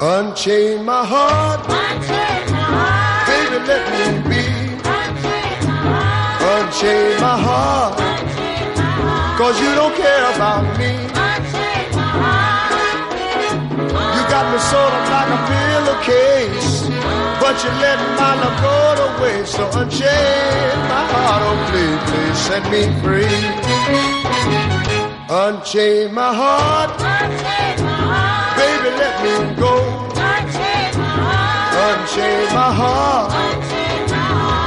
[0.00, 1.66] Unchain my heart,
[3.26, 4.44] baby, let me be.
[6.52, 7.96] Unchain my heart,
[9.38, 10.92] cause you don't care about me.
[14.14, 16.84] You got me sort of like a pillowcase,
[17.40, 19.52] but you let my love go to waste.
[19.56, 24.27] So unchain my heart, oh please, please set me free.
[25.30, 26.96] Unchain my heart,
[28.56, 29.74] baby, let me go.
[31.84, 33.28] Unchain my heart,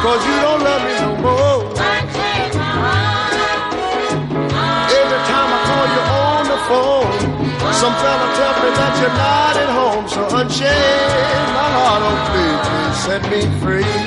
[0.06, 1.66] cause you don't love me no more.
[5.02, 7.18] Every time I call you on the phone,
[7.82, 10.06] some fella tell me that you're not at home.
[10.14, 13.98] So unchain my heart, oh please, please set me free.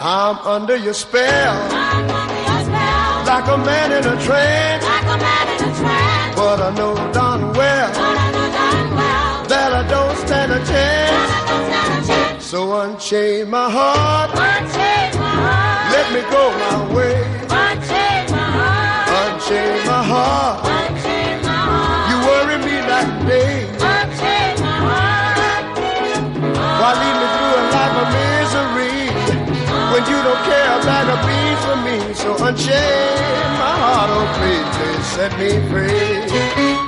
[0.00, 1.56] I'm under your spell,
[3.32, 4.84] like a man in a trance.
[4.84, 6.36] Like a man in a trance.
[6.36, 7.90] But I know darn well.
[9.48, 10.68] That I don't stand a chance.
[10.68, 12.44] That I don't stand a chance.
[12.44, 14.32] So unchain my heart.
[14.32, 15.92] Unchain my heart.
[15.94, 17.41] Let me go my way.
[30.84, 32.14] Don't a of for me?
[32.14, 36.81] So unchain my heart, oh please, please set me free.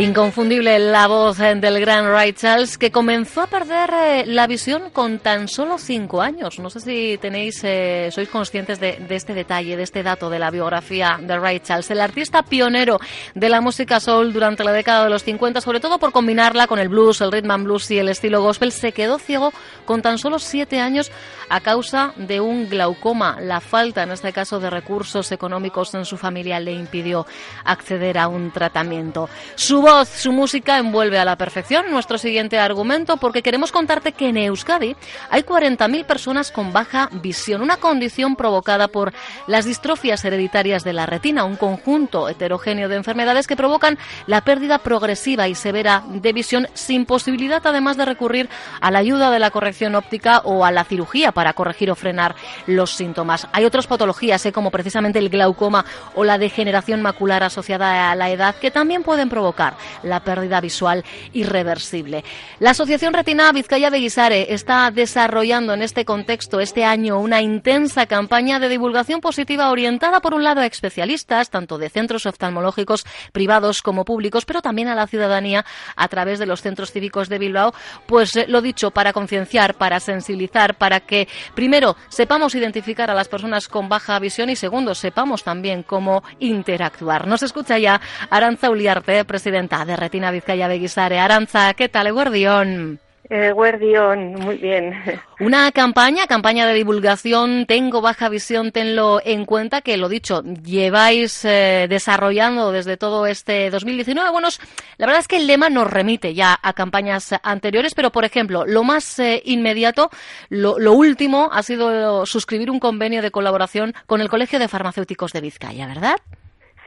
[0.00, 5.18] Inconfundible la voz del gran Ray Charles, que comenzó a perder eh, la visión con
[5.18, 6.58] tan solo cinco años.
[6.58, 10.38] No sé si tenéis, eh, sois conscientes de, de, este detalle, de este dato de
[10.38, 11.90] la biografía de Ray Charles.
[11.90, 12.98] El artista pionero
[13.34, 16.78] de la música soul durante la década de los 50, sobre todo por combinarla con
[16.78, 19.52] el blues, el rhythm and blues y el estilo gospel, se quedó ciego
[19.84, 21.12] con tan solo siete años
[21.50, 23.36] a causa de un glaucoma.
[23.38, 27.26] La falta, en este caso, de recursos económicos en su familia le impidió
[27.66, 29.28] acceder a un tratamiento.
[29.56, 34.36] Su su música envuelve a la perfección nuestro siguiente argumento porque queremos contarte que en
[34.36, 34.94] Euskadi
[35.30, 39.12] hay 40.000 personas con baja visión, una condición provocada por
[39.48, 44.78] las distrofias hereditarias de la retina, un conjunto heterogéneo de enfermedades que provocan la pérdida
[44.78, 48.48] progresiva y severa de visión sin posibilidad además de recurrir
[48.80, 52.36] a la ayuda de la corrección óptica o a la cirugía para corregir o frenar
[52.66, 53.48] los síntomas.
[53.52, 54.52] Hay otras patologías, ¿eh?
[54.52, 55.84] como precisamente el glaucoma
[56.14, 59.69] o la degeneración macular asociada a la edad, que también pueden provocar
[60.02, 62.24] la pérdida visual irreversible.
[62.58, 68.58] La Asociación Retina Vizcaya Beguisare está desarrollando en este contexto este año una intensa campaña
[68.58, 74.04] de divulgación positiva orientada por un lado a especialistas, tanto de centros oftalmológicos privados como
[74.04, 75.64] públicos, pero también a la ciudadanía
[75.96, 77.72] a través de los centros cívicos de Bilbao,
[78.06, 83.28] pues eh, lo dicho, para concienciar, para sensibilizar, para que primero sepamos identificar a las
[83.28, 87.26] personas con baja visión y segundo sepamos también cómo interactuar.
[87.26, 88.00] Nos escucha ya
[88.30, 91.18] Aranza Uliarte, presidenta de Retina Vizcaya Beguisare.
[91.18, 92.98] Aranza, ¿qué tal, Guardión?
[93.28, 94.92] Eh, Guardión, muy bien.
[95.38, 101.44] Una campaña, campaña de divulgación, tengo baja visión, tenlo en cuenta, que lo dicho, lleváis
[101.44, 104.30] eh, desarrollando desde todo este 2019.
[104.30, 104.48] Bueno,
[104.96, 108.64] la verdad es que el lema nos remite ya a campañas anteriores, pero por ejemplo,
[108.66, 110.10] lo más eh, inmediato,
[110.48, 115.32] lo, lo, último ha sido suscribir un convenio de colaboración con el Colegio de Farmacéuticos
[115.32, 116.16] de Vizcaya, ¿verdad?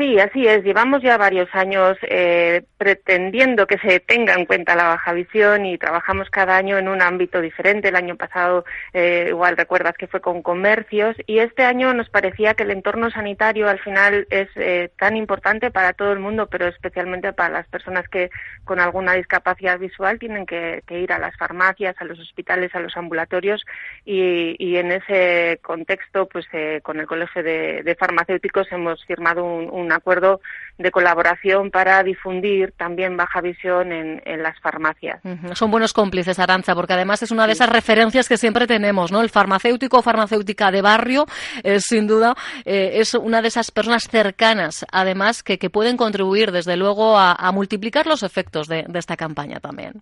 [0.03, 0.65] Sí, así es.
[0.65, 5.77] Llevamos ya varios años eh, pretendiendo que se tenga en cuenta la baja visión y
[5.77, 7.87] trabajamos cada año en un ámbito diferente.
[7.87, 12.53] El año pasado, eh, igual recuerdas que fue con comercios y este año nos parecía
[12.53, 16.67] que el entorno sanitario al final es eh, tan importante para todo el mundo, pero
[16.67, 18.29] especialmente para las personas que
[18.65, 22.97] con alguna discapacidad visual tienen que, ir a las farmacias, a los hospitales, a los
[22.97, 23.63] ambulatorios
[24.03, 29.92] y, y en ese contexto, pues eh, con el Colegio de, Farmacéuticos hemos firmado un
[29.92, 30.41] un acuerdo
[30.77, 35.19] de colaboración para difundir también baja visión en, en las farmacias.
[35.23, 35.55] Uh -huh.
[35.55, 39.21] Son buenos cómplices, Aranza, porque además es una de esas referencias que siempre tenemos, ¿no?
[39.21, 41.25] El farmacéutico o farmacéutica de barrio,
[41.63, 42.35] eh, sin duda,
[42.65, 47.33] eh, es una de esas personas cercanas, además, que, que pueden contribuir, desde luego, a,
[47.33, 50.01] a multiplicar los efectos de, de esta campaña también.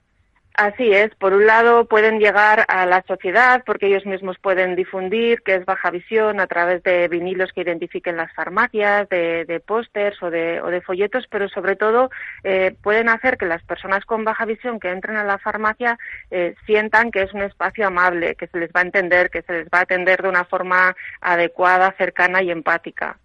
[0.53, 5.41] Así es, por un lado pueden llegar a la sociedad porque ellos mismos pueden difundir
[5.43, 10.21] que es baja visión a través de vinilos que identifiquen las farmacias, de, de pósters
[10.21, 12.11] o de, o de, folletos, pero sobre todo
[12.43, 15.97] eh, pueden hacer que las personas con baja visión que entren a la farmacia
[16.31, 19.53] eh, sientan que es un espacio amable, que se les va a entender, que se
[19.53, 23.17] les va a atender de una forma adecuada, cercana y empática.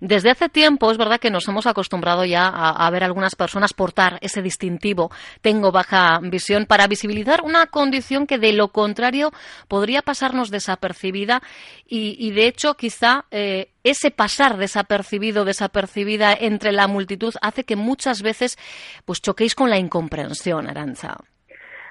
[0.00, 3.72] Desde hace tiempo es verdad que nos hemos acostumbrado ya a, a ver algunas personas
[3.72, 5.10] portar ese distintivo.
[5.40, 6.66] Tengo baja visión.
[6.66, 9.32] Para visibilizar una condición que de lo contrario
[9.66, 11.42] podría pasarnos desapercibida
[11.86, 18.22] y, de hecho quizá eh, ese pasar desapercibido, desapercibida entre la multitud hace que muchas
[18.22, 18.58] veces
[19.04, 21.18] pues choquéis con la incomprensión, Aranza.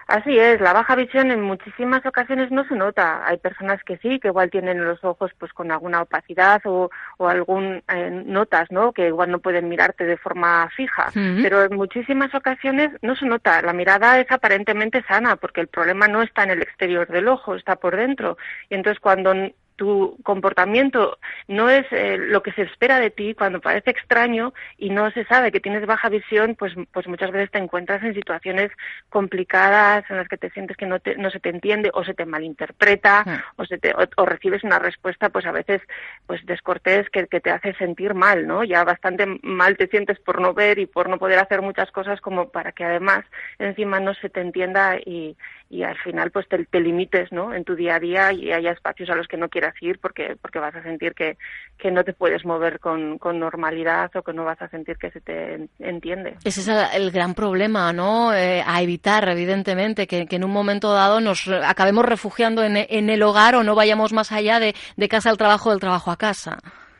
[0.07, 3.27] Así es, la baja visión en muchísimas ocasiones no se nota.
[3.27, 7.27] Hay personas que sí, que igual tienen los ojos pues con alguna opacidad o, o
[7.27, 8.93] algún eh, notas, ¿no?
[8.93, 11.11] Que igual no pueden mirarte de forma fija.
[11.13, 13.61] Pero en muchísimas ocasiones no se nota.
[13.61, 17.55] La mirada es aparentemente sana porque el problema no está en el exterior del ojo,
[17.55, 18.37] está por dentro.
[18.69, 19.33] Y entonces cuando
[19.77, 24.89] tu comportamiento no es eh, lo que se espera de ti, cuando parece extraño y
[24.89, 28.71] no se sabe que tienes baja visión, pues, pues muchas veces te encuentras en situaciones
[29.09, 32.15] complicadas en las que te sientes que no, te, no se te entiende o se
[32.15, 33.61] te malinterpreta hmm.
[33.61, 35.81] o, se te, o, recibes una respuesta pues a veces
[36.25, 38.63] pues descortés que, que te hace sentir mal, ¿no?
[38.63, 42.19] Ya bastante mal te sientes por no ver y por no poder hacer muchas cosas
[42.19, 43.25] como para que además
[43.59, 45.37] encima no se te entienda y,
[45.69, 47.53] y al final pues te, te limites, ¿no?
[47.53, 50.35] En tu día a día y haya espacios a los que no quieras ir porque,
[50.41, 51.37] porque vas a sentir que,
[51.77, 55.11] que no te puedes mover con, con normalidad o que no vas a sentir que
[55.11, 56.35] se te entiende.
[56.43, 58.33] Ese es el gran problema, ¿no?
[58.33, 63.09] Eh, a evitar, evidentemente, que, que, en un momento dado nos acabemos refugiando en, en,
[63.09, 66.17] el hogar o no vayamos más allá de, de casa al trabajo, del trabajo a
[66.17, 66.57] casa.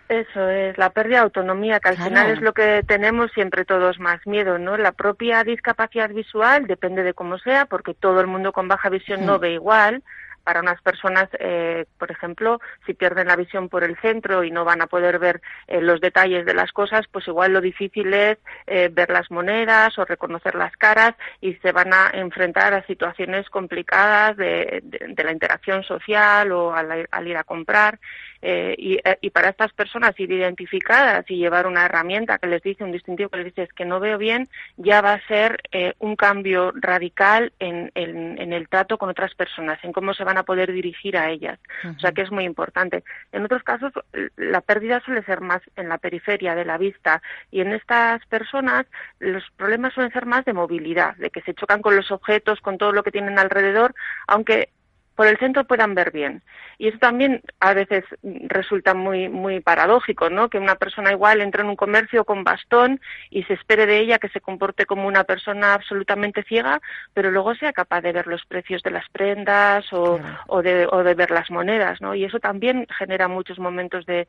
[0.09, 3.99] Eso es, la pérdida de autonomía, que al final es lo que tenemos siempre todos
[3.99, 4.77] más miedo, ¿no?
[4.77, 9.25] La propia discapacidad visual depende de cómo sea, porque todo el mundo con baja visión
[9.25, 10.03] no ve igual,
[10.47, 14.63] para unas personas, eh, por ejemplo, si pierden la visión por el centro y no
[14.63, 18.37] van a poder ver eh, los detalles de las cosas, pues igual lo difícil es
[18.65, 23.49] eh, ver las monedas o reconocer las caras y se van a enfrentar a situaciones
[23.49, 24.81] complicadas de,
[25.17, 27.99] la interacción social o al, ir a comprar.
[28.41, 32.91] Eh, y, para estas personas ir identificadas y llevar una herramienta que les dice, un
[32.91, 34.47] distintivo que les dice es que no veo bien,
[34.77, 35.59] ya va a ser
[35.99, 40.36] un cambio radical en, en, en, el trato con otras personas, en cómo se van
[40.37, 41.59] a poder dirigir a ellas.
[41.83, 41.97] Uh -huh.
[41.97, 43.03] O sea que es muy importante.
[43.31, 43.91] En otros casos,
[44.35, 48.85] la pérdida suele ser más en la periferia de la vista y en estas personas
[49.19, 52.77] los problemas suelen ser más de movilidad, de que se chocan con los objetos, con
[52.77, 53.93] todo lo que tienen alrededor,
[54.27, 54.69] aunque
[55.17, 56.43] por el centro puedan ver bien.
[56.77, 60.47] Y eso también a veces resulta muy, muy paradójico, ¿no?
[60.47, 64.19] Que una persona igual entre en un comercio con bastón y se espere de ella
[64.19, 66.81] que se comporte como una persona absolutamente ciega,
[67.15, 70.37] pero luego sea capaz de ver los precios de las prendas o, claro.
[70.45, 72.13] o, de, o de ver las monedas, ¿no?
[72.13, 74.27] Y eso también genera muchos momentos de,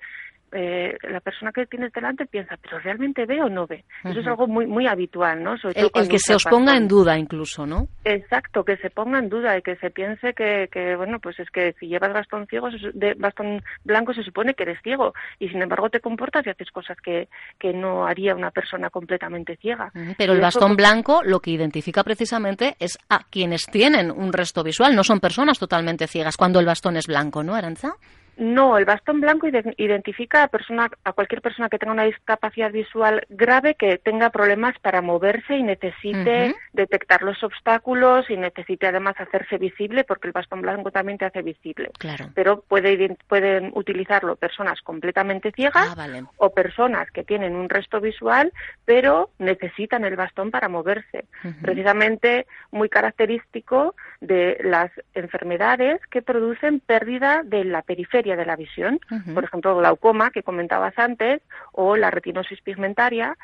[0.52, 3.84] eh, la persona que tienes delante piensa, pero realmente ve o no ve.
[4.04, 4.10] Uh -huh.
[4.12, 5.56] Eso es algo muy muy habitual, ¿no?
[5.58, 7.88] Sobre el, el que se os ponga en duda incluso, ¿no?
[8.04, 11.50] Exacto, que se ponga en duda y que se piense que, que bueno, pues es
[11.50, 15.62] que si llevas bastón ciego, de bastón blanco, se supone que eres ciego y sin
[15.62, 17.28] embargo te comportas y haces cosas que,
[17.58, 19.90] que no haría una persona completamente ciega.
[19.94, 20.14] Uh -huh.
[20.16, 20.76] Pero y el bastón eso...
[20.76, 25.58] blanco lo que identifica precisamente es a quienes tienen un resto visual, no son personas
[25.58, 27.94] totalmente ciegas cuando el bastón es blanco, ¿no, Aranza?
[28.38, 33.26] No, el bastón blanco identifica a, persona, a cualquier persona que tenga una discapacidad visual
[33.28, 36.56] grave que tenga problemas para moverse y necesite uh -huh.
[36.72, 41.42] detectar los obstáculos y necesite además hacerse visible, porque el bastón blanco también te hace
[41.42, 41.90] visible.
[41.98, 42.30] Claro.
[42.34, 46.22] Pero puede, pueden utilizarlo personas completamente ciegas ah, vale.
[46.36, 48.52] o personas que tienen un resto visual,
[48.84, 51.24] pero necesitan el bastón para moverse.
[51.42, 51.62] Uh -huh.
[51.62, 59.00] Precisamente muy característico de las enfermedades que producen pérdida de la periferia de la visión,
[59.10, 59.34] uh -huh.
[59.34, 61.42] por ejemplo, glaucoma, que comentabas antes,
[61.72, 63.36] o la retinosis pigmentaria,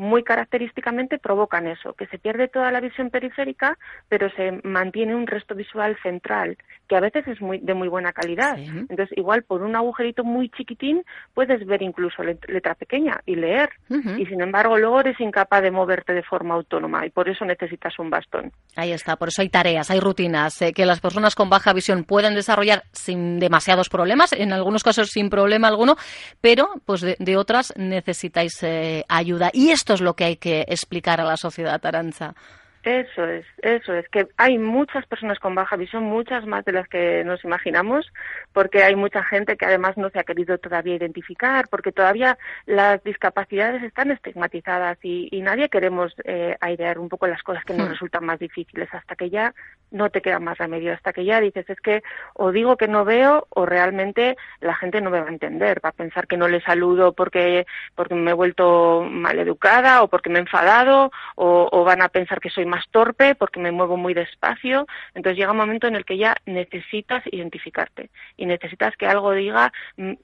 [0.00, 3.76] muy característicamente provocan eso, que se pierde toda la visión periférica,
[4.08, 6.56] pero se mantiene un resto visual central,
[6.88, 8.56] que a veces es muy, de muy buena calidad.
[8.56, 8.64] Sí.
[8.64, 11.04] Entonces, igual por un agujerito muy chiquitín
[11.34, 14.18] puedes ver incluso letra pequeña y leer, uh -huh.
[14.18, 17.98] y sin embargo luego eres incapaz de moverte de forma autónoma y por eso necesitas
[17.98, 18.52] un bastón.
[18.76, 22.04] Ahí está, por eso hay tareas, hay rutinas eh, que las personas con baja visión
[22.04, 25.96] pueden desarrollar sin demasiados problemas, en algunos casos sin problema alguno,
[26.40, 29.50] pero pues de, de otras necesitáis eh, ayuda.
[29.52, 32.36] Y esto esto es lo que hay que explicar a la sociedad, Aranza.
[32.82, 36.88] Eso es, eso es, que hay muchas personas con baja visión, muchas más de las
[36.88, 38.10] que nos imaginamos,
[38.54, 43.04] porque hay mucha gente que además no se ha querido todavía identificar, porque todavía las
[43.04, 47.90] discapacidades están estigmatizadas y, nadie queremos eh, airear un poco las cosas que nos hmm.
[47.90, 49.54] resultan más difíciles hasta que ya
[49.90, 52.02] no te queda más remedio, hasta que ya dices es que
[52.34, 55.90] o digo que no veo o realmente la gente no me va a entender, va
[55.90, 60.30] a pensar que no le saludo porque, porque me he vuelto mal educada o porque
[60.30, 63.96] me he enfadado o, o van a pensar que soy más torpe porque me muevo
[63.96, 64.86] muy despacio.
[65.14, 69.72] Entonces llega un momento en el que ya necesitas identificarte y necesitas que algo diga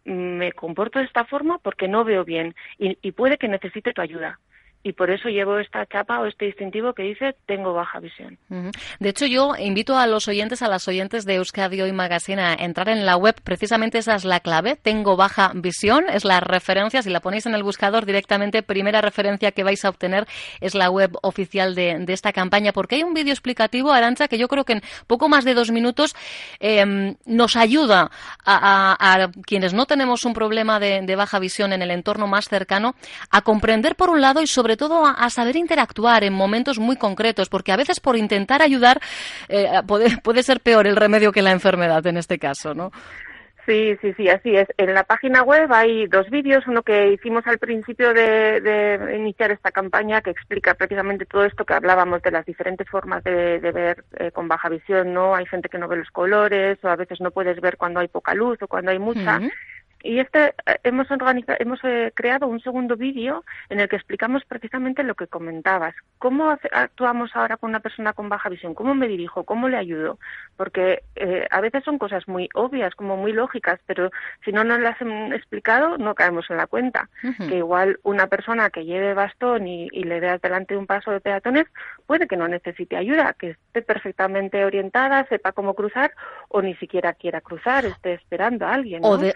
[0.05, 4.01] me comporto de esta forma porque no veo bien y, y puede que necesite tu
[4.01, 4.39] ayuda
[4.87, 8.39] y por eso llevo esta chapa o este distintivo que dice tengo baja visión.
[9.01, 12.55] De hecho, yo invito a los oyentes, a las oyentes de Euskadi Hoy Magazine a
[12.55, 13.35] entrar en la web.
[13.43, 14.77] Precisamente esa es la clave.
[14.77, 17.03] Tengo baja visión, es la referencia.
[17.03, 20.29] Si la ponéis en el buscador directamente, primera referencia que vais a obtener
[20.61, 24.47] es la web oficial de, esta campaña, porque hay un vídeo explicativo, Arancha, que yo
[24.47, 26.15] creo que en poco más de dos minutos
[26.61, 28.13] em, nos ayuda
[28.45, 32.95] a, quienes no tenemos un problema de, de baja visión en el entorno más cercano
[33.31, 37.49] a comprender, por un lado, y sobre todo a, saber interactuar en momentos muy concretos,
[37.49, 39.01] porque a veces por intentar ayudar
[39.49, 42.91] eh, puede, puede ser peor el remedio que la enfermedad en este caso, ¿no?
[43.67, 44.69] Sí, sí, sí, así es.
[44.79, 49.73] En la página web hay dos vídeos, uno que hicimos al principio de, iniciar esta
[49.73, 54.31] campaña que explica precisamente todo esto que hablábamos de las diferentes formas de, ver eh,
[54.31, 55.35] con baja visión, ¿no?
[55.35, 58.07] Hay gente que no ve los colores o a veces no puedes ver cuando hay
[58.07, 59.41] poca luz o cuando hay mucha.
[60.03, 65.03] Y este eh, hemos hemos eh, creado un segundo vídeo en el que explicamos precisamente
[65.03, 65.95] lo que comentabas.
[66.19, 68.75] ¿Cómo actuamos ahora con una persona con baja visión?
[68.75, 69.45] ¿Cómo me dirijo?
[69.45, 70.19] ¿Cómo le ayudo?
[70.57, 74.11] Porque eh, a veces son cosas muy obvias, como muy lógicas, pero
[74.45, 77.09] si no nos las han explicado, no caemos en la cuenta.
[77.49, 81.67] Que igual una persona que lleve bastón y, le veas delante un paso de peatones
[82.07, 86.13] puede que no necesite ayuda, que esté perfectamente orientada, sepa cómo cruzar
[86.49, 89.01] o ni siquiera quiera cruzar, esté esperando a alguien.
[89.05, 89.35] O, de,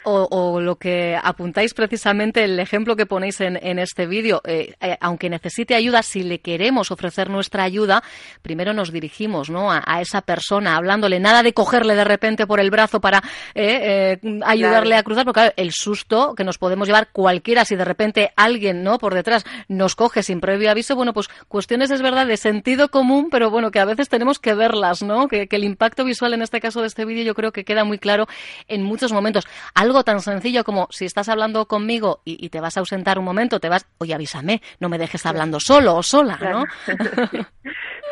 [0.59, 5.75] lo que apuntáis precisamente, el ejemplo que ponéis en, este vídeo, eh, eh, aunque necesite
[5.75, 8.03] ayuda, si le queremos ofrecer nuestra ayuda,
[8.43, 9.71] primero nos dirigimos ¿no?
[9.71, 13.23] a, esa persona, hablándole, nada de cogerle de repente por el brazo para
[13.55, 18.33] eh, ayudarle a cruzar, porque el susto que nos podemos llevar cualquiera si de repente
[18.37, 22.37] alguien no por detrás nos coge sin previo aviso, bueno, pues cuestiones es verdad de
[22.39, 25.29] sentido común, pero bueno, que a veces tenemos que verlas, ¿no?
[25.29, 27.85] Que, que el impacto visual en este caso de este vídeo yo creo que queda
[27.85, 28.27] muy claro
[28.69, 29.47] en muchos momentos.
[29.75, 33.61] Algo tan sencillo como si estás hablando conmigo y, te vas a ausentar un momento,
[33.61, 36.65] te vas, oye, avísame, no me dejes hablando solo o sola, ¿no?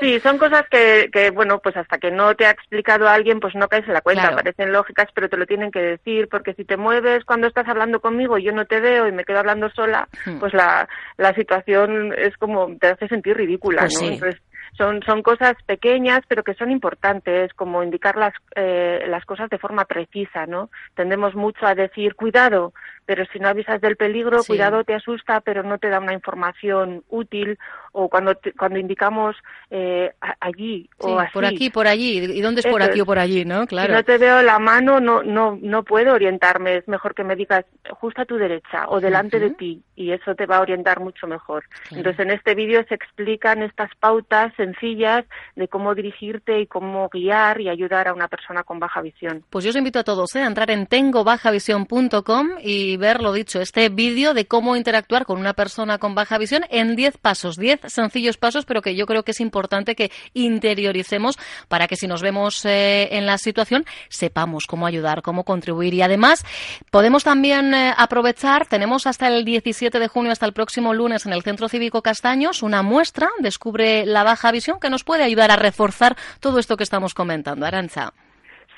[0.00, 3.56] Sí, son cosas que, que, bueno, pues hasta que no te ha explicado alguien, pues
[3.56, 4.30] no caes en la cuenta.
[4.30, 8.00] Parecen lógicas, pero te lo tienen que decir, porque si te mueves cuando estás hablando
[8.00, 10.38] conmigo y yo no te veo y me quedo hablando sola, hmm.
[10.38, 14.08] pues la, la situación es como, te hace sentir ridícula, pues ¿no?
[14.08, 14.40] Entonces,
[14.76, 19.58] son, son cosas pequeñas, pero que son importantes, como indicar las, eh, las cosas de
[19.58, 20.70] forma precisa, ¿no?
[20.94, 22.72] Tendemos mucho a decir, cuidado,
[23.09, 27.05] pero si no avisas del peligro, cuidado te asusta, pero no te da una información
[27.09, 27.59] útil,
[27.93, 29.35] o cuando, cuando indicamos
[29.71, 31.33] eh, allí o así.
[31.33, 33.67] Por aquí, por allí, ¿y dónde es por aquí o por allí, no?
[33.67, 33.88] Claro.
[33.88, 37.35] Si no te veo la mano, no, no, no puedo orientarme, es mejor que me
[37.35, 41.00] digas justo a tu derecha o delante de ti, y eso te va a orientar
[41.00, 41.65] mucho mejor.
[41.91, 45.25] Entonces, en este vídeo se explican estas pautas sencillas
[45.57, 49.45] de cómo dirigirte y cómo guiar y ayudar a una persona con baja visión.
[49.49, 50.43] Pues yo os invito a todos ¿eh?
[50.43, 55.55] a entrar en tengobajavision.com y ver lo dicho, este vídeo de cómo interactuar con una
[55.55, 59.31] persona con baja visión en 10 pasos, 10 sencillos pasos, pero que yo creo que
[59.31, 61.38] es importante que interioricemos
[61.69, 66.02] para que si nos vemos eh, en la situación sepamos cómo ayudar, cómo contribuir y
[66.02, 66.45] además
[66.90, 71.33] podemos también eh, aprovechar, tenemos hasta el 17 de junio, hasta el próximo lunes en
[71.33, 75.57] el Centro Cívico Castaños una muestra, descubre la baja visión que nos puede ayudar a
[75.57, 77.67] reforzar todo esto que estamos comentando.
[77.67, 78.12] Aranza.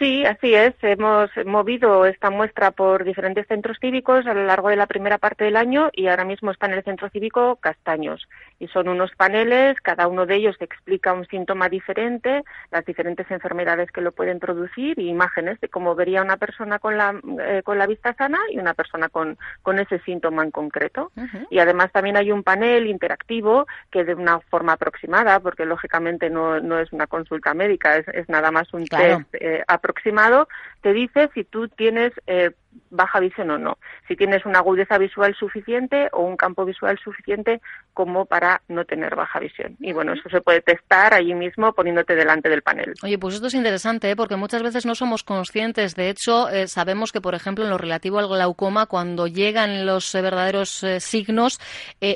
[0.00, 0.74] Sí, así es.
[0.80, 5.44] Hemos movido esta muestra por diferentes centros cívicos a lo largo de la primera parte
[5.44, 8.26] del año y ahora mismo está en el Centro Cívico Castaños.
[8.60, 13.90] Y son unos paneles, cada uno de ellos explica un síntoma diferente, las diferentes enfermedades
[13.90, 17.78] que lo pueden producir y imágenes de cómo vería una persona con la, eh, con
[17.78, 21.10] la vista sana y una persona con, con ese síntoma en concreto.
[21.50, 26.60] Y además también hay un panel interactivo que de una forma aproximada, porque lógicamente no,
[26.60, 30.48] no es una consulta médica, es, es nada más un test eh, aproximado,
[30.82, 32.50] te dice si tú tienes eh,
[32.90, 33.78] baja visión o no.
[34.08, 37.60] Si tienes una agudeza visual suficiente o un campo visual suficiente
[37.94, 39.76] como para no tener baja visión.
[39.80, 42.94] Y bueno, eso se puede testar allí mismo poniéndote delante del panel.
[43.02, 44.16] Oye, pues esto es interesante, ¿eh?
[44.16, 45.94] porque muchas veces no somos conscientes.
[45.94, 50.14] De hecho, eh, sabemos que, por ejemplo, en lo relativo al glaucoma, cuando llegan los
[50.14, 51.60] eh, verdaderos signos,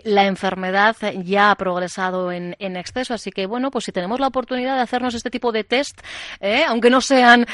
[0.04, 3.14] la enfermedad ya ha progresado en, en, exceso.
[3.14, 6.00] Así que, bueno, pues si tenemos la oportunidad de hacernos este tipo de test,
[6.68, 7.46] aunque no sean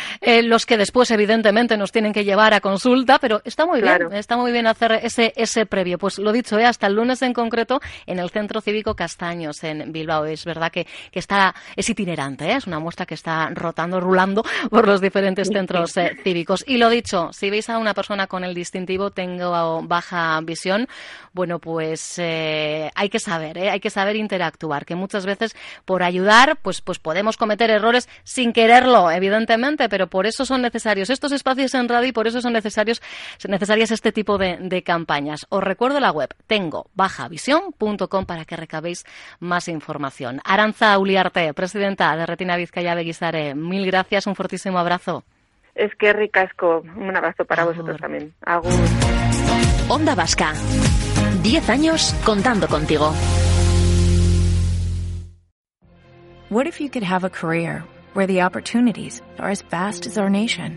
[0.45, 2.90] los que después, evidentemente, nos tienen que llevar a consulta,
[3.21, 5.99] pero está muy bien, está muy bien hacer ese, ese previo.
[5.99, 10.25] Pues lo dicho, hasta el lunes en concreto, en el Centro Cívico Castaños, en Bilbao.
[10.25, 14.87] Es verdad que, que está, es itinerante, es una muestra que está rotando, rulando por
[14.87, 16.65] los diferentes centros eh, cívicos.
[16.67, 20.89] Y lo dicho, si veis a una persona con el distintivo tengo baja visión,
[21.33, 23.71] bueno, pues eh, hay que saber, ¿eh?
[23.71, 25.55] hay que saber interactuar, que muchas veces
[25.85, 31.11] por ayudar, pues, pues podemos cometer errores sin quererlo, evidentemente, pero por eso son necesarios
[31.11, 32.71] estos espacios en radio y por eso son necesarios,
[33.49, 35.47] necesarias este tipo de, de campañas.
[35.49, 39.05] Os recuerdo la web tengo bajavisión.com para que recabéis
[39.39, 40.41] más información.
[40.45, 45.25] Aranza Uliarte, presidenta de Retina Vizcaya Beguizar mil gracias, un fortísimo abrazo.
[45.75, 48.35] Es que ricasco, un abrazo para vosotros también.
[48.45, 48.73] Agur.
[49.89, 50.53] Onda Vasca,
[51.43, 53.13] diez años contando contigo.
[56.51, 60.29] What if you could have a career where the opportunities are as vast as our
[60.29, 60.77] nation,